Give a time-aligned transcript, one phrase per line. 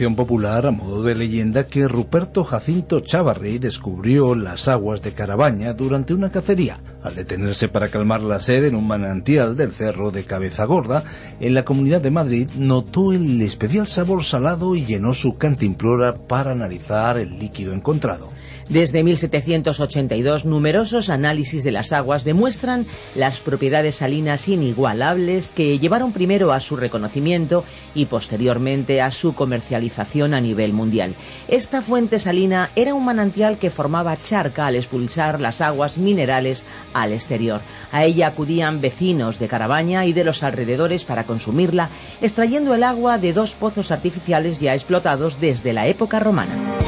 [0.00, 6.14] Popular a modo de leyenda que Ruperto Jacinto Chavarri descubrió las aguas de Carabaña durante
[6.14, 6.78] una cacería.
[7.02, 11.04] Al detenerse para calmar la sed en un manantial del cerro de Cabeza Gorda,
[11.38, 16.52] en la comunidad de Madrid notó el especial sabor salado y llenó su cantimplora para
[16.52, 18.28] analizar el líquido encontrado.
[18.70, 26.52] Desde 1782, numerosos análisis de las aguas demuestran las propiedades salinas inigualables que llevaron primero
[26.52, 27.64] a su reconocimiento
[27.96, 31.16] y posteriormente a su comercialización a nivel mundial.
[31.48, 37.12] Esta fuente salina era un manantial que formaba charca al expulsar las aguas minerales al
[37.12, 37.62] exterior.
[37.90, 41.88] A ella acudían vecinos de Carabaña y de los alrededores para consumirla,
[42.22, 46.78] extrayendo el agua de dos pozos artificiales ya explotados desde la época romana.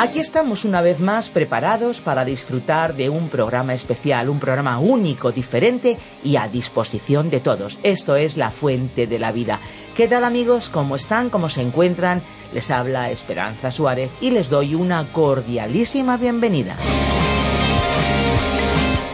[0.00, 5.32] Aquí estamos una vez más preparados para disfrutar de un programa especial, un programa único,
[5.32, 7.80] diferente y a disposición de todos.
[7.82, 9.58] Esto es La Fuente de la Vida.
[9.96, 10.68] ¿Qué tal amigos?
[10.68, 11.30] ¿Cómo están?
[11.30, 12.22] ¿Cómo se encuentran?
[12.54, 16.76] Les habla Esperanza Suárez y les doy una cordialísima bienvenida.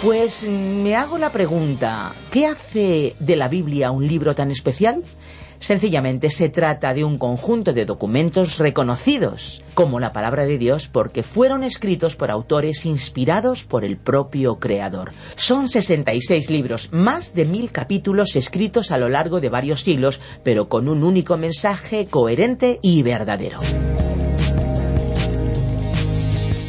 [0.04, 5.02] Pues me hago la pregunta, ¿qué hace de la Biblia un libro tan especial?
[5.60, 11.22] Sencillamente se trata de un conjunto de documentos reconocidos como la palabra de Dios porque
[11.22, 15.12] fueron escritos por autores inspirados por el propio Creador.
[15.36, 20.68] Son 66 libros, más de mil capítulos escritos a lo largo de varios siglos, pero
[20.68, 23.58] con un único mensaje coherente y verdadero.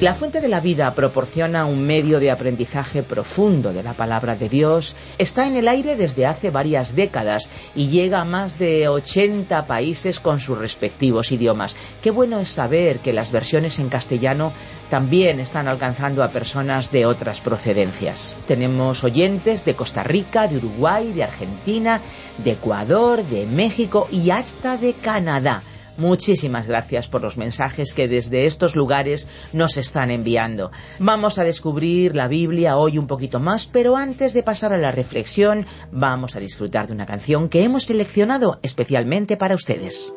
[0.01, 4.49] La Fuente de la Vida proporciona un medio de aprendizaje profundo de la palabra de
[4.49, 4.93] Dios.
[5.17, 10.19] Está en el aire desde hace varias décadas y llega a más de 80 países
[10.19, 11.77] con sus respectivos idiomas.
[12.01, 14.51] Qué bueno es saber que las versiones en castellano
[14.89, 18.35] también están alcanzando a personas de otras procedencias.
[18.49, 22.01] Tenemos oyentes de Costa Rica, de Uruguay, de Argentina,
[22.37, 25.63] de Ecuador, de México y hasta de Canadá.
[25.97, 30.71] Muchísimas gracias por los mensajes que desde estos lugares nos están enviando.
[30.99, 34.91] Vamos a descubrir la Biblia hoy un poquito más, pero antes de pasar a la
[34.91, 40.13] reflexión, vamos a disfrutar de una canción que hemos seleccionado especialmente para ustedes.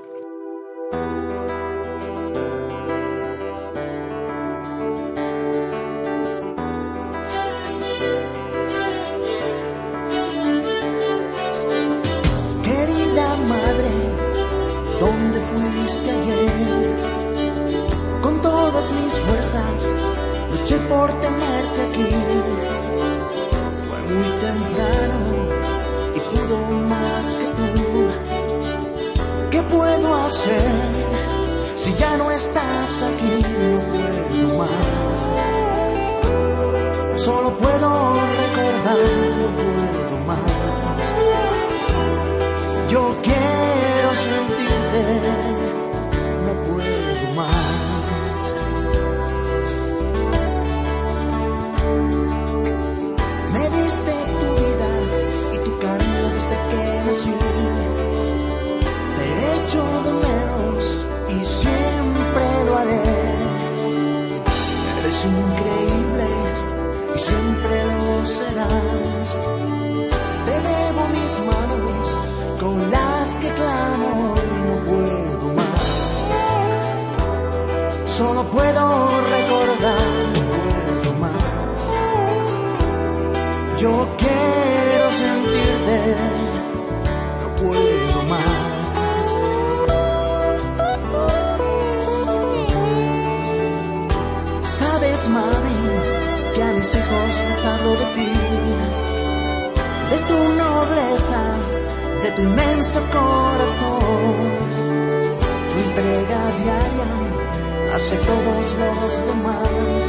[107.99, 110.05] hace todos los demás.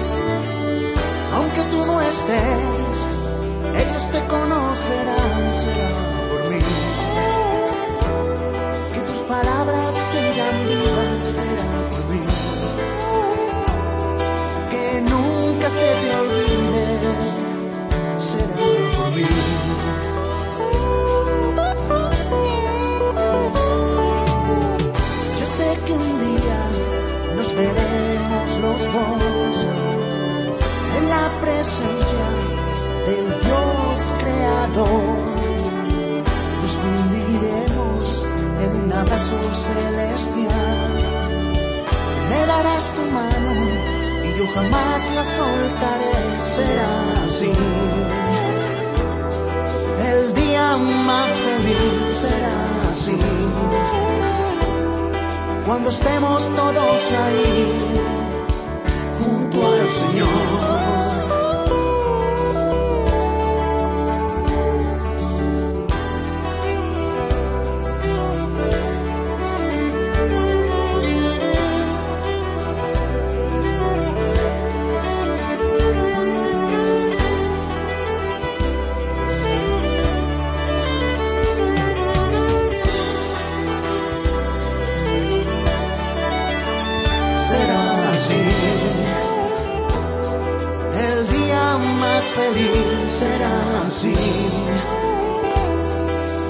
[1.34, 2.98] Aunque tú no estés,
[3.82, 5.90] ellos te conocerán, será
[6.30, 6.62] por mí.
[8.94, 12.22] Que tus palabras sigan vivas, será por mí.
[14.72, 17.12] Que nunca se te olvide,
[18.20, 20.09] será por mí.
[28.62, 29.66] Los dos
[30.98, 32.28] en la presencia
[33.06, 35.18] del Dios creador.
[36.62, 38.26] Nos fundiremos
[38.64, 40.80] en un abrazo celestial.
[42.30, 43.52] Me darás tu mano
[44.26, 46.16] y yo jamás la soltaré.
[46.40, 47.54] Será así.
[50.12, 53.18] El día más feliz será así
[55.66, 58.19] cuando estemos todos ahí
[59.90, 61.19] junto al
[94.00, 94.16] Señor.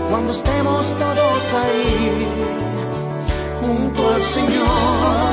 [0.08, 2.28] cuando estemos todos ahí
[3.60, 5.29] junto al Señor.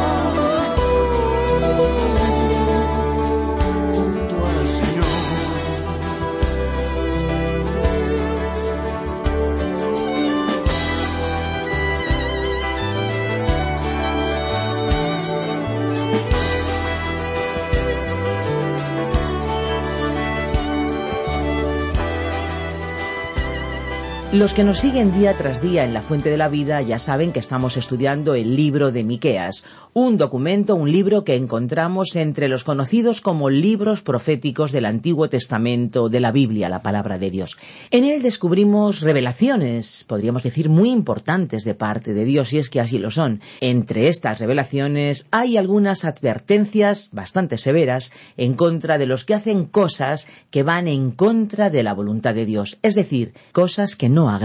[24.47, 27.33] Los que nos siguen día tras día en la Fuente de la Vida ya saben
[27.33, 32.63] que estamos estudiando el libro de Miqueas, un documento, un libro que encontramos entre los
[32.63, 37.59] conocidos como libros proféticos del Antiguo Testamento de la Biblia, la palabra de Dios.
[37.91, 42.81] En él descubrimos revelaciones, podríamos decir muy importantes de parte de Dios, y es que
[42.81, 43.41] así lo son.
[43.61, 50.29] Entre estas revelaciones hay algunas advertencias bastante severas en contra de los que hacen cosas
[50.51, 54.36] que van en contra de la voluntad de Dios, es decir, cosas que no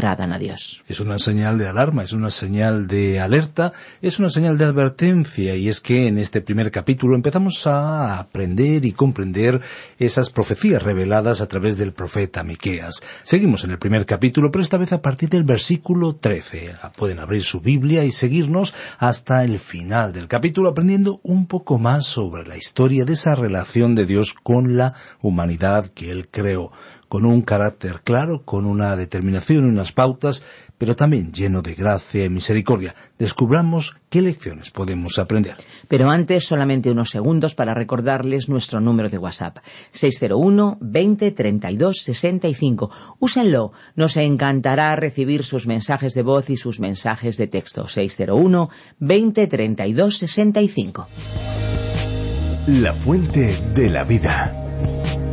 [0.88, 5.56] Es una señal de alarma, es una señal de alerta, es una señal de advertencia
[5.56, 9.62] y es que en este primer capítulo empezamos a aprender y comprender
[10.00, 13.02] esas profecías reveladas a través del profeta Miqueas.
[13.24, 16.76] Seguimos en el primer capítulo, pero esta vez a partir del versículo 13.
[16.96, 22.06] Pueden abrir su Biblia y seguirnos hasta el final del capítulo aprendiendo un poco más
[22.06, 26.72] sobre la historia de esa relación de Dios con la humanidad que él creó
[27.12, 30.46] con un carácter claro, con una determinación y unas pautas,
[30.78, 32.96] pero también lleno de gracia y misericordia.
[33.20, 35.58] Descubramos qué lecciones podemos aprender.
[35.90, 39.58] Pero antes, solamente unos segundos para recordarles nuestro número de WhatsApp.
[39.92, 42.90] 601 20 32 65.
[43.20, 43.74] Úsenlo.
[43.98, 47.90] Nos encantará recibir sus mensajes de voz y sus mensajes de texto.
[47.90, 48.70] 601
[49.00, 51.08] 20 32 65.
[52.68, 55.31] La fuente de la vida.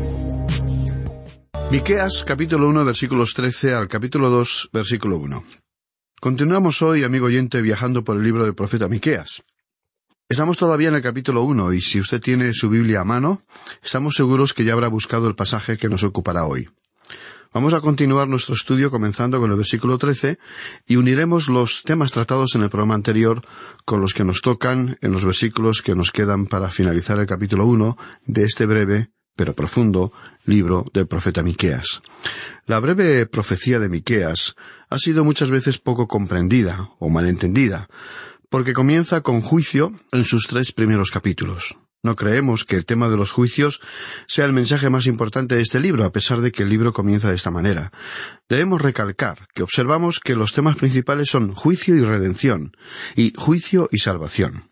[1.71, 5.45] Miqueas capítulo 1 versículos 13 al capítulo 2 versículo 1.
[6.19, 9.43] Continuamos hoy, amigo oyente, viajando por el libro del profeta Miqueas.
[10.31, 13.43] Estamos todavía en el capítulo 1 y si usted tiene su Biblia a mano,
[13.83, 16.71] estamos seguros que ya habrá buscado el pasaje que nos ocupará hoy.
[17.53, 20.39] Vamos a continuar nuestro estudio comenzando con el versículo 13
[20.87, 23.47] y uniremos los temas tratados en el programa anterior
[23.85, 27.67] con los que nos tocan en los versículos que nos quedan para finalizar el capítulo
[27.67, 30.13] 1 de este breve pero profundo
[30.47, 32.03] libro del profeta Miqueas.
[32.67, 34.57] La breve profecía de Miqueas
[34.91, 37.89] ha sido muchas veces poco comprendida o malentendida,
[38.51, 41.79] porque comienza con juicio en sus tres primeros capítulos.
[42.03, 43.81] No creemos que el tema de los juicios
[44.27, 47.29] sea el mensaje más importante de este libro, a pesar de que el libro comienza
[47.29, 47.93] de esta manera.
[48.49, 52.77] Debemos recalcar que observamos que los temas principales son juicio y redención,
[53.15, 54.68] y juicio y salvación.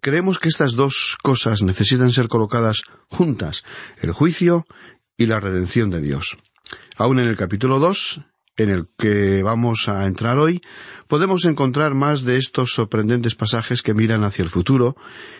[0.00, 3.64] Creemos que estas dos cosas necesitan ser colocadas juntas,
[4.00, 4.66] el juicio
[5.16, 6.36] y la redención de Dios.
[6.96, 8.22] Aún en el capítulo 2,
[8.56, 10.60] en el que vamos a entrar hoy,
[11.08, 14.96] podemos encontrar más de estos sorprendentes pasajes que miran hacia el futuro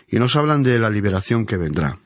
[0.09, 1.99] y nos hablan de la liberación que vendrá.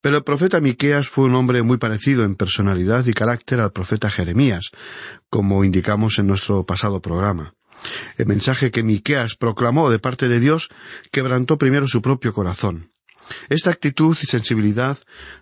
[0.00, 4.10] Pero el profeta Miqueas fue un hombre muy parecido en personalidad y carácter al profeta
[4.10, 4.70] Jeremías,
[5.28, 7.54] como indicamos en nuestro pasado programa.
[8.18, 10.68] El mensaje que Miqueas proclamó de parte de Dios
[11.10, 12.92] quebrantó primero su propio corazón.
[13.48, 14.98] Esta actitud y sensibilidad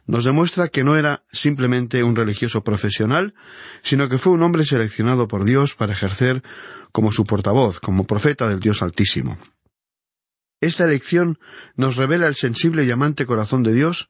[0.07, 3.35] nos demuestra que no era simplemente un religioso profesional,
[3.83, 6.42] sino que fue un hombre seleccionado por Dios para ejercer
[6.92, 9.38] como su portavoz, como profeta del Dios Altísimo.
[10.61, 11.38] Esta elección
[11.76, 14.09] nos revela el sensible y amante corazón de Dios,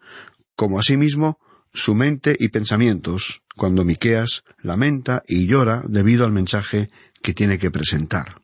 [0.56, 1.38] como asimismo
[1.72, 6.90] su mente y pensamientos, cuando Miqueas lamenta y llora debido al mensaje
[7.22, 8.40] que tiene que presentar.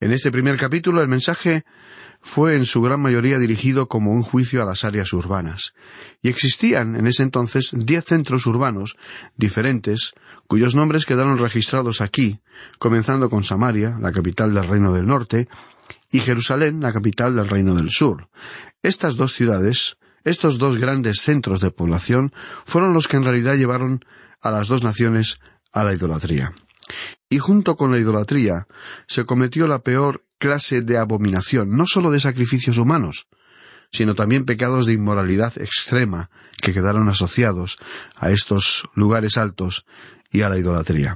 [0.00, 1.64] En este primer capítulo el mensaje
[2.20, 5.74] fue en su gran mayoría dirigido como un juicio a las áreas urbanas,
[6.20, 8.96] y existían en ese entonces diez centros urbanos
[9.36, 10.12] diferentes
[10.46, 12.40] cuyos nombres quedaron registrados aquí,
[12.78, 15.48] comenzando con Samaria, la capital del Reino del Norte,
[16.10, 18.28] y Jerusalén, la capital del Reino del Sur.
[18.82, 22.32] Estas dos ciudades, estos dos grandes centros de población,
[22.64, 24.04] fueron los que en realidad llevaron
[24.40, 25.40] a las dos naciones
[25.72, 26.52] a la idolatría.
[27.28, 28.66] Y junto con la idolatría
[29.06, 33.26] se cometió la peor clase de abominación, no sólo de sacrificios humanos,
[33.90, 37.78] sino también pecados de inmoralidad extrema que quedaron asociados
[38.16, 39.86] a estos lugares altos
[40.30, 41.14] y a la idolatría.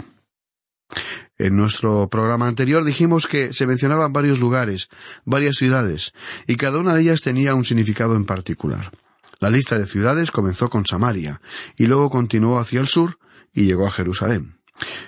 [1.39, 4.89] En nuestro programa anterior dijimos que se mencionaban varios lugares,
[5.25, 6.13] varias ciudades,
[6.47, 8.91] y cada una de ellas tenía un significado en particular.
[9.39, 11.41] La lista de ciudades comenzó con Samaria,
[11.77, 13.19] y luego continuó hacia el sur
[13.55, 14.60] y llegó a Jerusalén.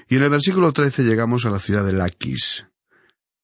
[0.09, 2.67] Y en el versículo trece llegamos a la ciudad de Laquis.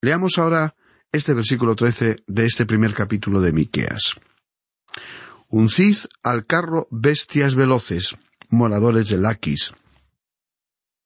[0.01, 0.75] Leamos ahora
[1.13, 4.15] este versículo trece de este primer capítulo de Miqueas.
[5.49, 8.17] Uncid al carro bestias veloces,
[8.51, 9.73] moradores de Laquis.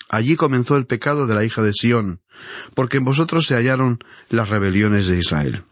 [0.08, 2.20] Allí comenzó el pecado de la hija de Sión,
[2.74, 5.64] porque en vosotros se hallaron las rebeliones de Israel.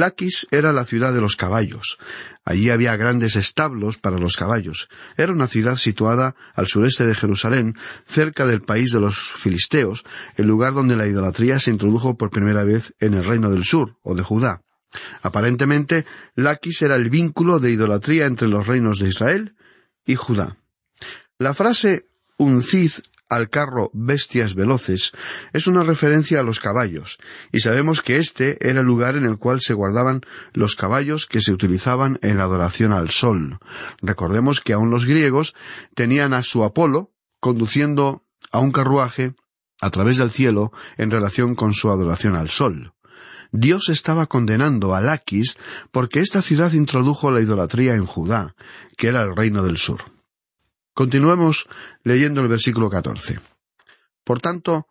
[0.00, 1.98] Laquis era la ciudad de los caballos.
[2.44, 4.88] Allí había grandes establos para los caballos.
[5.16, 7.76] Era una ciudad situada al sureste de Jerusalén,
[8.06, 10.02] cerca del país de los filisteos,
[10.36, 13.96] el lugar donde la idolatría se introdujo por primera vez en el reino del sur,
[14.02, 14.62] o de Judá.
[15.22, 16.04] Aparentemente,
[16.34, 19.54] Laquis era el vínculo de idolatría entre los reinos de Israel
[20.04, 20.56] y Judá.
[21.38, 22.06] La frase
[22.38, 22.92] uncid
[23.30, 25.12] al carro bestias veloces
[25.54, 27.18] es una referencia a los caballos,
[27.52, 30.20] y sabemos que este era el lugar en el cual se guardaban
[30.52, 33.58] los caballos que se utilizaban en adoración al sol.
[34.02, 35.54] Recordemos que aún los griegos
[35.94, 39.34] tenían a su Apolo conduciendo a un carruaje
[39.80, 42.92] a través del cielo en relación con su adoración al sol.
[43.52, 45.56] Dios estaba condenando a Laquis
[45.90, 48.54] porque esta ciudad introdujo la idolatría en Judá,
[48.96, 50.19] que era el reino del sur.
[50.94, 51.68] Continuemos
[52.02, 53.40] leyendo el versículo catorce.
[54.24, 54.86] Por tanto,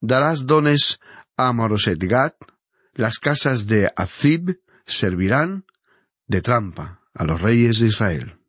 [0.00, 1.00] darás dones
[1.36, 1.98] a Moroset
[2.94, 5.64] las casas de Azib servirán
[6.26, 8.40] de trampa a los reyes de Israel.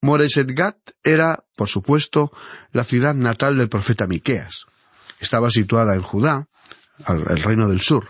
[0.00, 0.54] Moreset
[1.02, 2.30] era, por supuesto,
[2.72, 4.66] la ciudad natal del profeta Miqueas.
[5.18, 6.48] Estaba situada en Judá,
[7.08, 8.08] el reino del sur.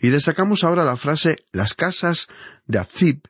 [0.00, 2.28] Y destacamos ahora la frase las casas
[2.66, 3.22] de Azib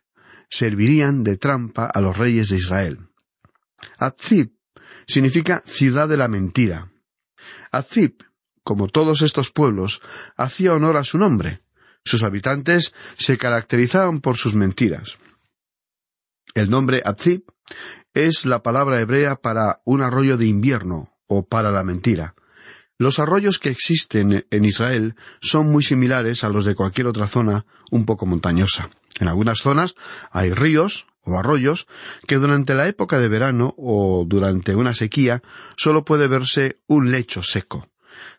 [0.50, 2.99] servirían de trampa a los reyes de Israel.
[3.99, 4.53] Azib
[5.07, 6.91] significa ciudad de la mentira.
[7.71, 8.25] Azib,
[8.62, 10.00] como todos estos pueblos,
[10.37, 11.62] hacía honor a su nombre.
[12.05, 15.19] Sus habitantes se caracterizaban por sus mentiras.
[16.55, 17.45] El nombre Azib
[18.12, 22.35] es la palabra hebrea para un arroyo de invierno o para la mentira.
[22.97, 27.67] Los arroyos que existen en Israel son muy similares a los de cualquier otra zona
[27.91, 28.88] un poco montañosa.
[29.19, 29.95] En algunas zonas
[30.31, 31.87] hay ríos o arroyos
[32.26, 35.43] que durante la época de verano o durante una sequía
[35.76, 37.88] solo puede verse un lecho seco.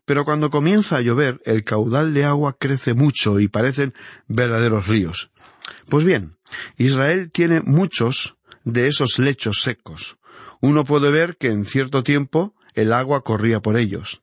[0.06, 3.94] Pero cuando comienza a llover el caudal de agua crece mucho y parecen
[4.28, 5.30] verdaderos ríos.
[5.90, 6.38] Pues bien,
[6.78, 10.18] Israel tiene muchos de esos lechos secos.
[10.62, 14.22] Uno puede ver que en cierto tiempo el agua corría por ellos.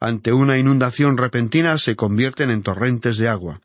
[0.00, 3.60] Ante una inundación repentina se convierten en torrentes de agua.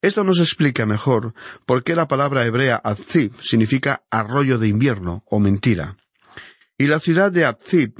[0.00, 1.34] Esto nos explica mejor
[1.66, 5.96] por qué la palabra hebrea Azib significa arroyo de invierno o mentira.
[6.78, 7.94] Y la ciudad de Azib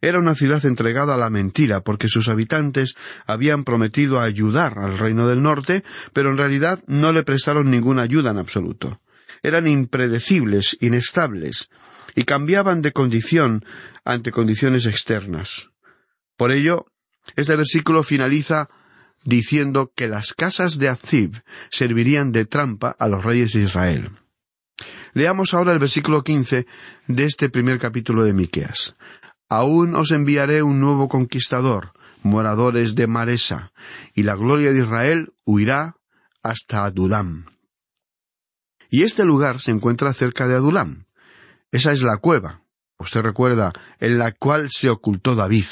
[0.00, 2.94] era una ciudad entregada a la mentira porque sus habitantes
[3.26, 8.30] habían prometido ayudar al reino del norte, pero en realidad no le prestaron ninguna ayuda
[8.30, 9.00] en absoluto.
[9.42, 11.68] Eran impredecibles, inestables,
[12.14, 13.64] y cambiaban de condición
[14.04, 15.68] ante condiciones externas.
[16.36, 16.86] Por ello,
[17.34, 18.68] este versículo finaliza
[19.26, 24.10] diciendo que las casas de Azib servirían de trampa a los reyes de Israel.
[25.12, 26.66] Leamos ahora el versículo quince
[27.06, 28.94] de este primer capítulo de Miqueas.
[29.48, 31.92] Aún os enviaré un nuevo conquistador,
[32.22, 33.72] moradores de Maresa,
[34.14, 35.96] y la gloria de Israel huirá
[36.42, 37.46] hasta Adulam.
[38.88, 41.06] Y este lugar se encuentra cerca de Adulam.
[41.72, 42.62] Esa es la cueva,
[42.98, 45.66] usted recuerda, en la cual se ocultó David.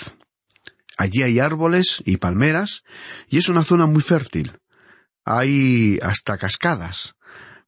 [0.97, 2.85] Allí hay árboles y palmeras
[3.29, 4.53] y es una zona muy fértil.
[5.25, 7.15] Hay hasta cascadas,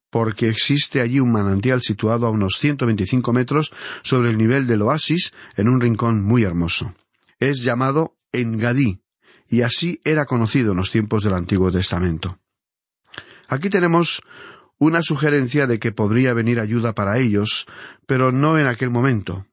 [0.09, 3.71] porque existe allí un manantial situado a unos 125 metros
[4.03, 6.93] sobre el nivel del oasis en un rincón muy hermoso.
[7.39, 9.01] Es llamado Engadí,
[9.47, 12.39] y así era conocido en los tiempos del Antiguo Testamento.
[13.47, 14.21] Aquí tenemos
[14.77, 17.65] una sugerencia de que podría venir ayuda para ellos,
[18.05, 19.47] pero no en aquel momento.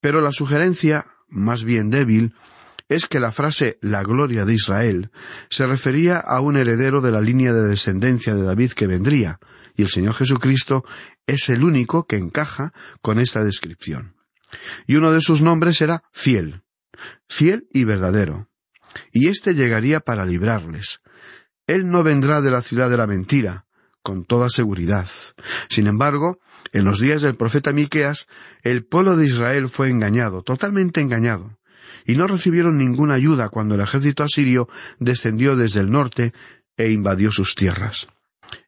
[0.00, 2.34] Pero la sugerencia, más bien débil,
[2.88, 5.10] es que la frase la gloria de Israel
[5.48, 9.38] se refería a un heredero de la línea de descendencia de David que vendría,
[9.74, 10.84] y el Señor Jesucristo
[11.26, 14.14] es el único que encaja con esta descripción.
[14.86, 16.62] Y uno de sus nombres era fiel,
[17.28, 18.48] fiel y verdadero.
[19.12, 21.00] Y éste llegaría para librarles.
[21.66, 23.66] Él no vendrá de la ciudad de la mentira,
[24.02, 25.08] con toda seguridad.
[25.68, 26.38] Sin embargo,
[26.72, 28.28] en los días del profeta Miqueas,
[28.62, 31.58] el pueblo de Israel fue engañado, totalmente engañado,
[32.06, 34.68] y no recibieron ninguna ayuda cuando el ejército asirio
[34.98, 36.32] descendió desde el norte
[36.76, 38.08] e invadió sus tierras.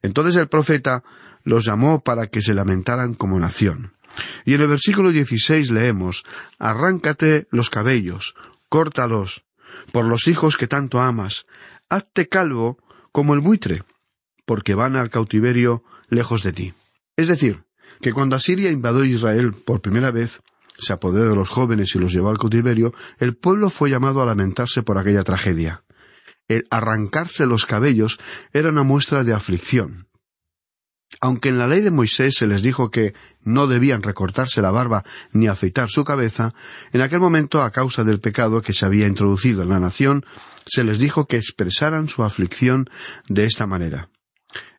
[0.01, 1.03] Entonces el profeta
[1.43, 3.93] los llamó para que se lamentaran como nación.
[4.45, 6.23] Y en el versículo 16 leemos,
[6.59, 8.35] Arráncate los cabellos,
[8.69, 9.45] córtalos,
[9.91, 11.45] por los hijos que tanto amas,
[11.89, 12.77] hazte calvo
[13.11, 13.83] como el buitre,
[14.45, 16.73] porque van al cautiverio lejos de ti.
[17.15, 17.63] Es decir,
[18.01, 20.41] que cuando Asiria invadió Israel por primera vez,
[20.79, 24.25] se apoderó de los jóvenes y los llevó al cautiverio, el pueblo fue llamado a
[24.25, 25.83] lamentarse por aquella tragedia.
[26.47, 28.19] El arrancarse los cabellos
[28.53, 30.07] era una muestra de aflicción.
[31.21, 35.03] Aunque en la ley de Moisés se les dijo que no debían recortarse la barba
[35.31, 36.53] ni afeitar su cabeza,
[36.91, 40.25] en aquel momento, a causa del pecado que se había introducido en la nación,
[40.65, 42.89] se les dijo que expresaran su aflicción
[43.29, 44.09] de esta manera.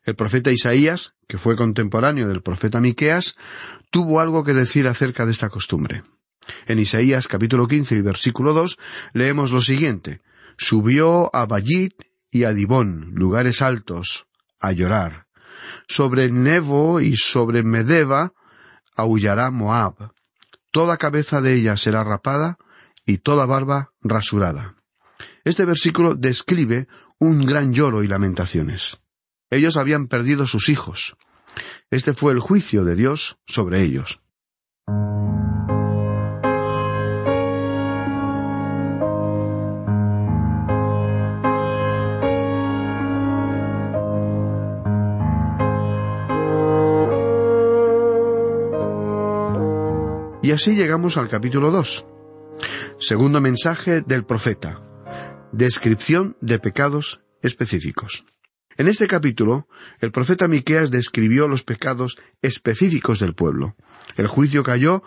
[0.05, 3.35] El profeta Isaías, que fue contemporáneo del profeta Miqueas,
[3.89, 6.03] tuvo algo que decir acerca de esta costumbre.
[6.65, 8.77] En Isaías capítulo quince y versículo dos
[9.13, 10.21] leemos lo siguiente
[10.59, 11.93] Subió a Bayit
[12.29, 14.27] y a Dibón, lugares altos,
[14.59, 15.27] a llorar.
[15.87, 18.33] Sobre Nebo y sobre Medeba
[18.93, 20.11] aullará Moab.
[20.71, 22.57] Toda cabeza de ella será rapada
[23.05, 24.75] y toda barba rasurada.
[25.45, 28.97] Este versículo describe un gran lloro y lamentaciones.
[29.49, 31.15] Ellos habían perdido sus hijos.
[31.91, 34.21] Este fue el juicio de Dios sobre ellos.
[50.49, 52.07] Y así llegamos al capítulo 2.
[52.99, 54.81] Segundo mensaje del profeta.
[55.51, 58.25] Descripción de pecados específicos.
[58.79, 59.67] En este capítulo,
[59.99, 63.75] el profeta Miqueas describió los pecados específicos del pueblo.
[64.15, 65.03] El juicio cayó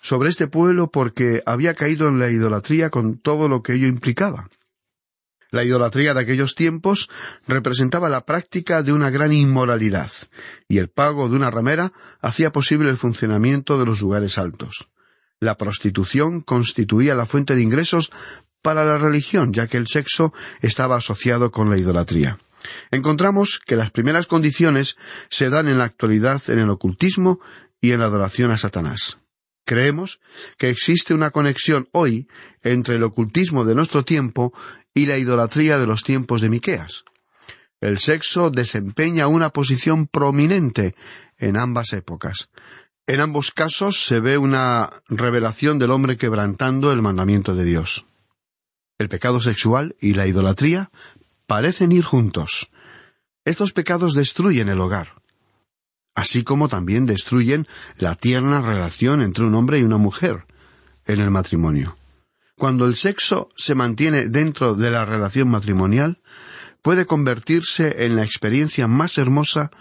[0.00, 4.48] sobre este pueblo porque había caído en la idolatría con todo lo que ello implicaba.
[5.50, 7.10] La idolatría de aquellos tiempos
[7.46, 10.10] representaba la práctica de una gran inmoralidad,
[10.66, 14.88] y el pago de una ramera hacía posible el funcionamiento de los lugares altos.
[15.40, 18.10] La prostitución constituía la fuente de ingresos
[18.62, 22.38] para la religión, ya que el sexo estaba asociado con la idolatría.
[22.90, 24.96] Encontramos que las primeras condiciones
[25.28, 27.40] se dan en la actualidad en el ocultismo
[27.80, 29.18] y en la adoración a Satanás.
[29.64, 30.20] Creemos
[30.58, 32.28] que existe una conexión hoy
[32.62, 34.52] entre el ocultismo de nuestro tiempo
[34.94, 37.04] y la idolatría de los tiempos de Miqueas.
[37.80, 40.94] El sexo desempeña una posición prominente
[41.38, 42.50] en ambas épocas.
[43.06, 48.06] En ambos casos se ve una revelación del hombre quebrantando el mandamiento de Dios.
[48.98, 50.90] El pecado sexual y la idolatría
[51.50, 52.70] parecen ir juntos.
[53.44, 55.20] Estos pecados destruyen el hogar,
[56.14, 57.66] así como también destruyen
[57.98, 60.46] la tierna relación entre un hombre y una mujer
[61.06, 61.96] en el matrimonio.
[62.56, 66.20] Cuando el sexo se mantiene dentro de la relación matrimonial,
[66.82, 69.72] puede convertirse en la experiencia más hermosa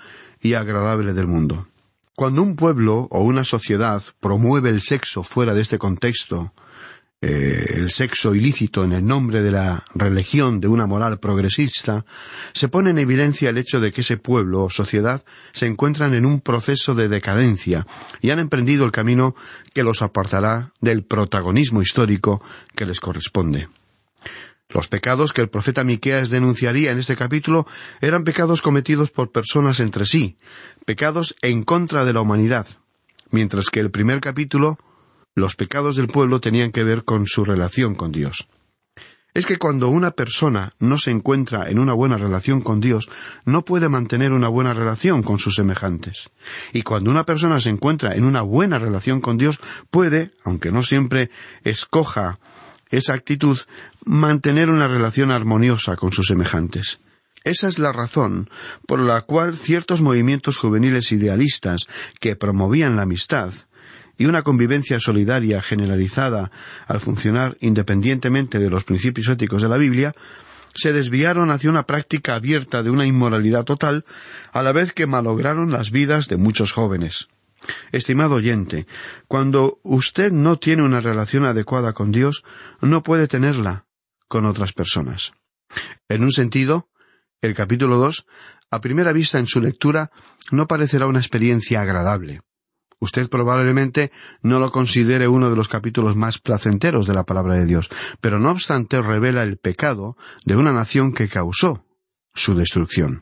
[0.42, 1.68] y agradable del mundo.
[2.16, 6.52] Cuando un pueblo o una sociedad promueve el sexo fuera de este contexto,
[7.22, 12.06] eh, el sexo ilícito en el nombre de la religión de una moral progresista,
[12.54, 16.26] se pone en evidencia el hecho de que ese pueblo o sociedad se encuentran en
[16.26, 17.86] un proceso de decadencia
[18.22, 19.36] y han emprendido el camino
[19.74, 22.42] que los apartará del protagonismo histórico
[22.74, 23.68] que les corresponde.
[24.70, 27.68] Los pecados que el profeta Miqueas denunciaría en este capítulo
[28.00, 30.38] eran pecados cometidos por personas entre sí,
[30.86, 32.68] pecados en contra de la humanidad,
[33.32, 34.78] mientras que el primer capítulo
[35.36, 38.48] los pecados del pueblo tenían que ver con su relación con Dios.
[39.34, 43.08] Es que cuando una persona no se encuentra en una buena relación con Dios,
[43.46, 46.30] no puede mantener una buena relación con sus semejantes.
[46.74, 49.60] Y cuando una persona se encuentra en una buena relación con Dios,
[49.92, 51.30] puede, aunque no siempre
[51.64, 52.40] escoja
[52.90, 53.60] esa actitud,
[54.04, 57.00] mantener una relación armoniosa con sus semejantes.
[57.44, 58.50] Esa es la razón
[58.88, 61.86] por la cual ciertos movimientos juveniles idealistas
[62.20, 63.54] que promovían la amistad
[64.20, 66.52] y una convivencia solidaria generalizada
[66.86, 70.14] al funcionar independientemente de los principios éticos de la Biblia,
[70.76, 74.06] se desviaron hacia una práctica abierta de una inmoralidad total,
[74.52, 77.30] a la vez que malograron las vidas de muchos jóvenes.
[77.92, 78.88] Estimado oyente,
[79.28, 82.44] cuando usted no tiene una relación adecuada con Dios,
[82.82, 83.86] no puede tenerla,
[84.28, 85.32] con otras personas.
[86.10, 86.90] En un sentido,
[87.42, 88.26] el capítulo dos,
[88.70, 90.12] a primera vista en su lectura,
[90.52, 92.42] no parecerá una experiencia agradable.
[93.00, 97.66] Usted probablemente no lo considere uno de los capítulos más placenteros de la palabra de
[97.66, 101.86] Dios, pero no obstante revela el pecado de una nación que causó
[102.34, 103.22] su destrucción.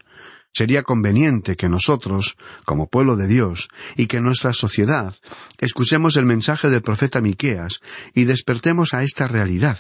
[0.52, 2.36] Sería conveniente que nosotros,
[2.66, 5.14] como pueblo de Dios, y que nuestra sociedad,
[5.60, 7.80] escuchemos el mensaje del profeta Miqueas
[8.16, 9.78] y despertemos a esta realidad.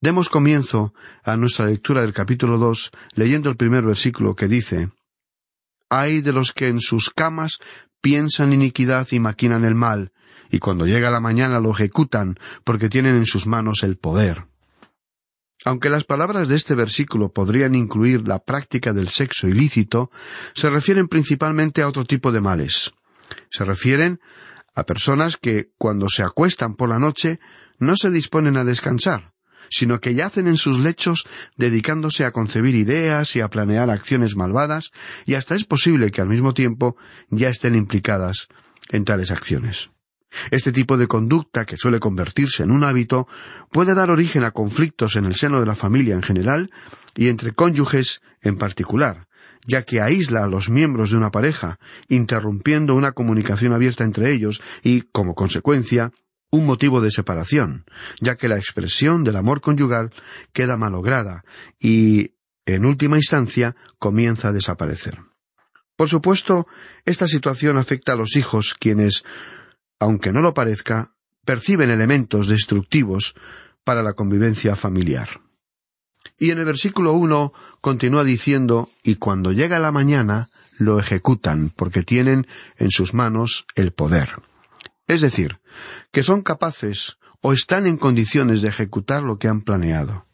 [0.00, 4.88] Demos comienzo a nuestra lectura del capítulo dos leyendo el primer versículo que dice
[5.90, 7.58] Hay de los que en sus camas
[8.00, 10.12] piensan iniquidad y maquinan el mal,
[10.50, 14.46] y cuando llega la mañana lo ejecutan, porque tienen en sus manos el poder.
[15.64, 20.10] Aunque las palabras de este versículo podrían incluir la práctica del sexo ilícito,
[20.54, 22.92] se refieren principalmente a otro tipo de males.
[23.50, 24.20] Se refieren
[24.74, 27.40] a personas que, cuando se acuestan por la noche,
[27.78, 29.29] no se disponen a descansar,
[29.70, 31.24] sino que yacen en sus lechos
[31.56, 34.90] dedicándose a concebir ideas y a planear acciones malvadas,
[35.24, 36.96] y hasta es posible que al mismo tiempo
[37.30, 38.48] ya estén implicadas
[38.90, 39.90] en tales acciones.
[40.50, 43.26] Este tipo de conducta, que suele convertirse en un hábito,
[43.70, 46.70] puede dar origen a conflictos en el seno de la familia en general
[47.16, 49.26] y entre cónyuges en particular,
[49.66, 51.78] ya que aísla a los miembros de una pareja,
[52.08, 56.12] interrumpiendo una comunicación abierta entre ellos y, como consecuencia,
[56.50, 57.84] un motivo de separación,
[58.20, 60.12] ya que la expresión del amor conyugal
[60.52, 61.44] queda malograda
[61.78, 62.34] y,
[62.66, 65.18] en última instancia, comienza a desaparecer.
[65.96, 66.66] Por supuesto,
[67.04, 69.24] esta situación afecta a los hijos, quienes
[70.00, 71.12] aunque no lo parezca,
[71.44, 73.34] perciben elementos destructivos
[73.84, 75.28] para la convivencia familiar.
[76.38, 82.02] Y en el versículo uno continúa diciendo y cuando llega la mañana lo ejecutan porque
[82.02, 82.46] tienen
[82.78, 84.30] en sus manos el poder.
[85.10, 85.58] Es decir,
[86.12, 90.28] que son capaces o están en condiciones de ejecutar lo que han planeado.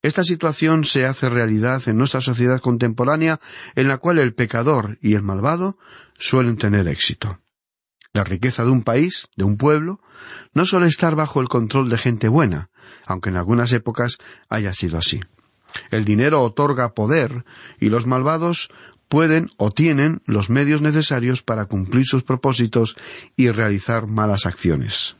[0.00, 3.40] Esta situación se hace realidad en nuestra sociedad contemporánea
[3.74, 5.76] en la cual el pecador y el malvado
[6.20, 7.40] suelen tener éxito.
[8.12, 10.00] La riqueza de un país, de un pueblo,
[10.54, 12.70] no suele estar bajo el control de gente buena,
[13.06, 15.18] aunque en algunas épocas haya sido así.
[15.90, 17.44] El dinero otorga poder
[17.80, 18.70] y los malvados
[19.12, 22.96] pueden o tienen los medios necesarios para cumplir sus propósitos
[23.36, 25.16] y realizar malas acciones.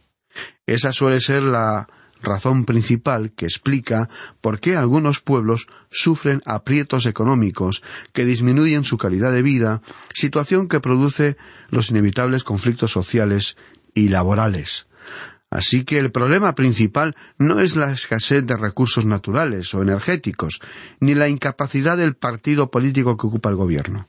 [0.66, 1.88] Esa suele ser la
[2.22, 4.08] razón principal que explica
[4.40, 7.82] por qué algunos pueblos sufren aprietos económicos
[8.14, 9.82] que disminuyen su calidad de vida,
[10.14, 11.36] situación que produce
[11.68, 13.58] los inevitables conflictos sociales
[13.92, 14.86] y laborales.
[15.52, 20.60] Así que el problema principal no es la escasez de recursos naturales o energéticos,
[20.98, 24.08] ni la incapacidad del partido político que ocupa el gobierno.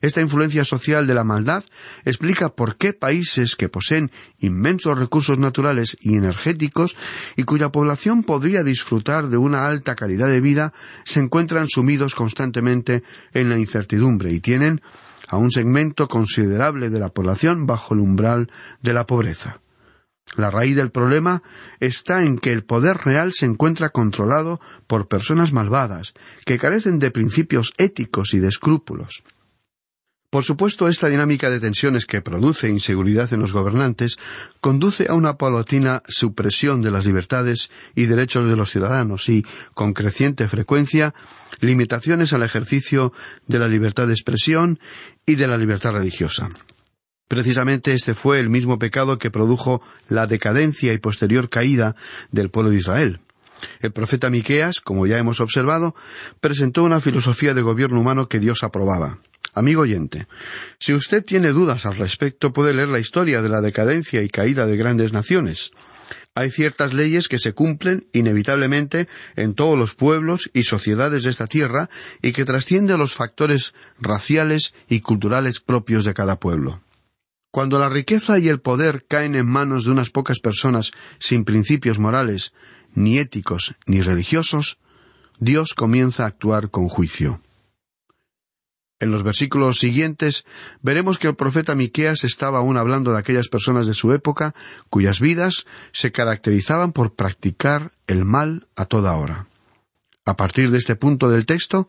[0.00, 1.64] Esta influencia social de la maldad
[2.06, 6.96] explica por qué países que poseen inmensos recursos naturales y energéticos
[7.36, 10.72] y cuya población podría disfrutar de una alta calidad de vida
[11.04, 13.02] se encuentran sumidos constantemente
[13.34, 14.80] en la incertidumbre y tienen
[15.28, 19.60] a un segmento considerable de la población bajo el umbral de la pobreza.
[20.36, 21.42] La raíz del problema
[21.80, 26.14] está en que el poder real se encuentra controlado por personas malvadas,
[26.46, 29.24] que carecen de principios éticos y de escrúpulos.
[30.30, 34.16] Por supuesto, esta dinámica de tensiones que produce inseguridad en los gobernantes
[34.60, 39.92] conduce a una paulatina supresión de las libertades y derechos de los ciudadanos y, con
[39.92, 41.14] creciente frecuencia,
[41.58, 43.12] limitaciones al ejercicio
[43.48, 44.78] de la libertad de expresión
[45.26, 46.48] y de la libertad religiosa.
[47.30, 51.94] Precisamente este fue el mismo pecado que produjo la decadencia y posterior caída
[52.32, 53.20] del pueblo de Israel.
[53.78, 55.94] El profeta Miqueas, como ya hemos observado,
[56.40, 59.18] presentó una filosofía de gobierno humano que Dios aprobaba.
[59.54, 60.26] Amigo oyente,
[60.80, 64.66] si usted tiene dudas al respecto, puede leer la historia de la decadencia y caída
[64.66, 65.70] de grandes naciones.
[66.34, 71.46] Hay ciertas leyes que se cumplen inevitablemente en todos los pueblos y sociedades de esta
[71.46, 71.90] tierra
[72.22, 76.80] y que trascienden los factores raciales y culturales propios de cada pueblo.
[77.50, 81.98] Cuando la riqueza y el poder caen en manos de unas pocas personas sin principios
[81.98, 82.52] morales,
[82.94, 84.78] ni éticos, ni religiosos,
[85.38, 87.40] Dios comienza a actuar con juicio.
[89.00, 90.44] En los versículos siguientes
[90.82, 94.54] veremos que el profeta Miqueas estaba aún hablando de aquellas personas de su época
[94.90, 99.48] cuyas vidas se caracterizaban por practicar el mal a toda hora.
[100.26, 101.88] A partir de este punto del texto,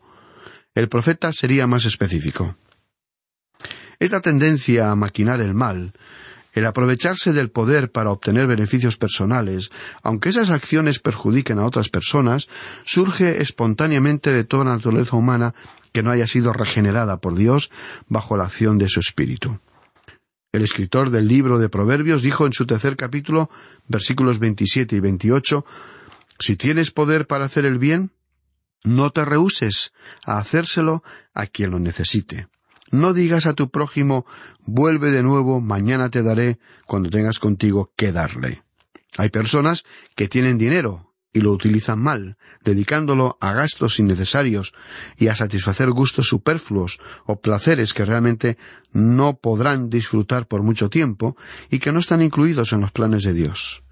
[0.73, 2.55] el profeta sería más específico.
[4.01, 5.93] Esta tendencia a maquinar el mal,
[6.53, 9.69] el aprovecharse del poder para obtener beneficios personales,
[10.01, 12.47] aunque esas acciones perjudiquen a otras personas,
[12.83, 15.53] surge espontáneamente de toda naturaleza humana
[15.91, 17.69] que no haya sido regenerada por Dios
[18.07, 19.59] bajo la acción de su Espíritu.
[20.51, 23.51] El escritor del libro de Proverbios dijo en su tercer capítulo,
[23.87, 25.63] versículos 27 y 28,
[26.39, 28.09] Si tienes poder para hacer el bien,
[28.83, 29.93] no te rehuses
[30.25, 31.03] a hacérselo
[31.35, 32.47] a quien lo necesite.
[32.91, 34.25] No digas a tu prójimo,
[34.65, 38.63] vuelve de nuevo, mañana te daré, cuando tengas contigo que darle.
[39.17, 39.83] Hay personas
[40.15, 44.73] que tienen dinero y lo utilizan mal, dedicándolo a gastos innecesarios
[45.17, 48.57] y a satisfacer gustos superfluos o placeres que realmente
[48.91, 51.37] no podrán disfrutar por mucho tiempo
[51.69, 53.83] y que no están incluidos en los planes de Dios.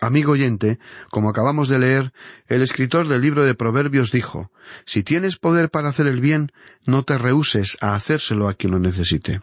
[0.00, 0.78] Amigo oyente,
[1.10, 2.12] como acabamos de leer,
[2.46, 4.50] el escritor del libro de Proverbios dijo,
[4.84, 6.52] Si tienes poder para hacer el bien,
[6.84, 9.40] no te rehuses a hacérselo a quien lo necesite.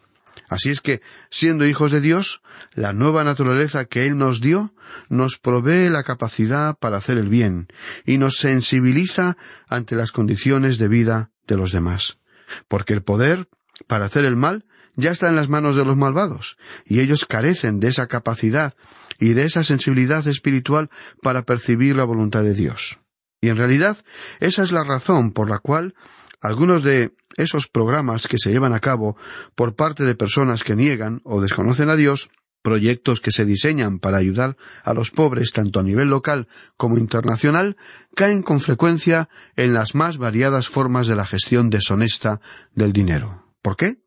[0.47, 2.41] Así es que, siendo hijos de Dios,
[2.73, 4.73] la nueva naturaleza que Él nos dio
[5.09, 7.67] nos provee la capacidad para hacer el bien
[8.05, 12.19] y nos sensibiliza ante las condiciones de vida de los demás.
[12.67, 13.49] Porque el poder
[13.87, 17.79] para hacer el mal ya está en las manos de los malvados, y ellos carecen
[17.79, 18.73] de esa capacidad
[19.19, 20.89] y de esa sensibilidad espiritual
[21.21, 22.99] para percibir la voluntad de Dios.
[23.41, 23.97] Y en realidad
[24.39, 25.95] esa es la razón por la cual
[26.41, 29.17] algunos de esos programas que se llevan a cabo
[29.55, 32.29] por parte de personas que niegan o desconocen a Dios,
[32.61, 37.77] proyectos que se diseñan para ayudar a los pobres tanto a nivel local como internacional,
[38.15, 42.41] caen con frecuencia en las más variadas formas de la gestión deshonesta
[42.73, 43.53] del dinero.
[43.61, 44.04] ¿Por qué?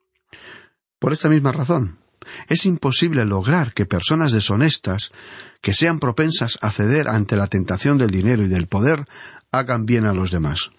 [0.99, 1.99] Por esta misma razón.
[2.49, 5.13] Es imposible lograr que personas deshonestas,
[5.63, 9.05] que sean propensas a ceder ante la tentación del dinero y del poder,
[9.51, 10.73] hagan bien a los demás.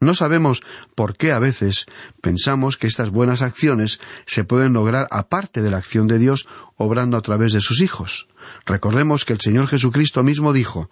[0.00, 0.62] No sabemos
[0.94, 1.84] por qué a veces
[2.22, 7.18] pensamos que estas buenas acciones se pueden lograr aparte de la acción de Dios obrando
[7.18, 8.26] a través de sus hijos.
[8.64, 10.88] Recordemos que el Señor Jesucristo mismo dijo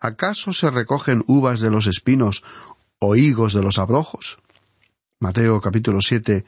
[0.00, 2.42] ¿Acaso se recogen uvas de los espinos
[2.98, 4.38] o higos de los abrojos?
[5.20, 6.44] Mateo capítulo siete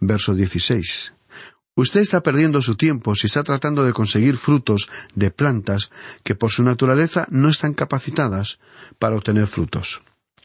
[0.00, 1.14] verso 16.
[1.76, 5.90] Usted está perdiendo su tiempo si está tratando de conseguir frutos de plantas
[6.24, 8.58] que por su naturaleza no están capacitadas
[8.98, 10.02] para obtener frutos.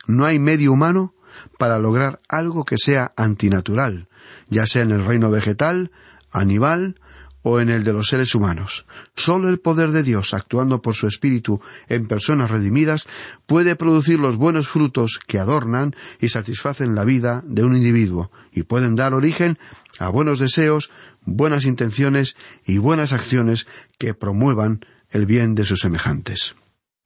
[0.07, 1.13] No hay medio humano
[1.57, 4.07] para lograr algo que sea antinatural,
[4.47, 5.91] ya sea en el reino vegetal,
[6.31, 6.95] animal
[7.41, 8.85] o en el de los seres humanos.
[9.15, 13.07] Solo el poder de Dios, actuando por su Espíritu en personas redimidas,
[13.45, 18.63] puede producir los buenos frutos que adornan y satisfacen la vida de un individuo y
[18.63, 19.57] pueden dar origen
[19.99, 26.55] a buenos deseos, buenas intenciones y buenas acciones que promuevan el bien de sus semejantes.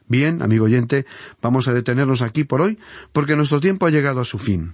[0.07, 1.05] Bien, amigo oyente,
[1.39, 2.79] vamos a detenernos aquí por hoy
[3.13, 4.73] porque nuestro tiempo ha llegado a su fin.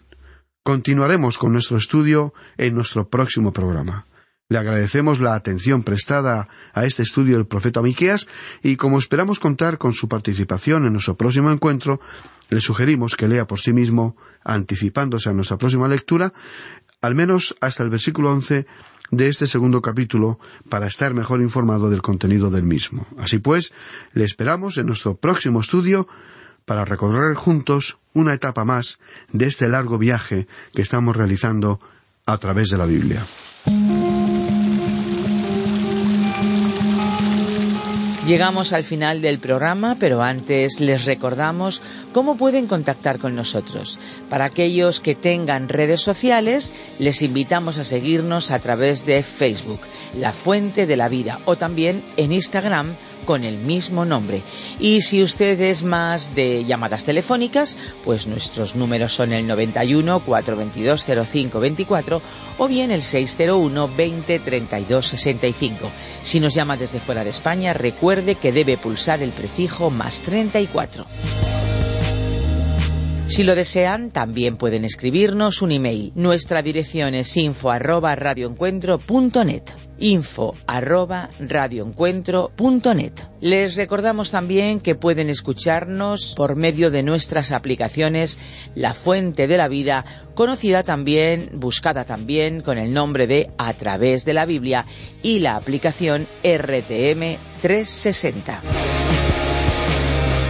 [0.63, 4.05] Continuaremos con nuestro estudio en nuestro próximo programa.
[4.47, 8.27] Le agradecemos la atención prestada a este estudio del profeta Miqueas
[8.61, 11.99] y como esperamos contar con su participación en nuestro próximo encuentro,
[12.51, 16.31] le sugerimos que lea por sí mismo, anticipándose a nuestra próxima lectura,
[17.01, 18.67] al menos hasta el versículo once
[19.09, 23.07] de este segundo capítulo para estar mejor informado del contenido del mismo.
[23.17, 23.73] Así pues,
[24.13, 26.07] le esperamos en nuestro próximo estudio
[26.65, 28.99] para recorrer juntos una etapa más
[29.31, 31.79] de este largo viaje que estamos realizando
[32.27, 33.27] a través de la Biblia.
[38.25, 43.99] Llegamos al final del programa, pero antes les recordamos cómo pueden contactar con nosotros.
[44.31, 49.81] Para aquellos que tengan redes sociales, les invitamos a seguirnos a través de Facebook,
[50.15, 54.41] La Fuente de la Vida, o también en Instagram con el mismo nombre.
[54.79, 61.05] Y si usted es más de llamadas telefónicas, pues nuestros números son el 91 422
[61.05, 62.21] 0524
[62.57, 65.91] o bien el 601 20 32 65.
[66.21, 67.73] Si nos llama desde fuera de España,
[68.15, 71.05] recuerde que debe pulsar el prefijo más 34.
[73.27, 76.11] Si lo desean, también pueden escribirnos un email.
[76.15, 78.15] Nuestra dirección es info arroba
[79.97, 83.13] info arroba radioencuentro.net.
[83.41, 88.37] Les recordamos también que pueden escucharnos por medio de nuestras aplicaciones
[88.75, 94.23] La Fuente de la Vida, conocida también, buscada también con el nombre de A través
[94.23, 94.85] de la Biblia
[95.23, 99.04] y la aplicación RTM 360.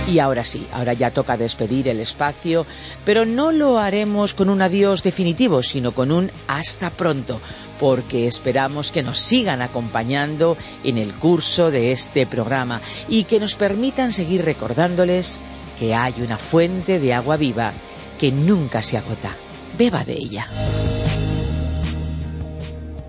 [0.08, 2.68] Y ahora sí, ahora ya toca despedir el espacio,
[3.06, 7.41] pero no lo haremos con un adiós definitivo, sino con un hasta pronto,
[7.80, 13.56] porque esperamos que nos sigan acompañando en el curso de este programa y que nos
[13.56, 15.39] permitan seguir recordándoles
[15.80, 17.74] que hay una fuente de agua viva
[18.20, 19.36] que nunca se agota.
[19.78, 20.48] Beba de ella.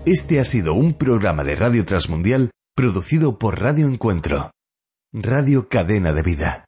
[0.05, 4.51] Este ha sido un programa de Radio Transmundial producido por Radio Encuentro,
[5.13, 6.66] Radio Cadena de Vida.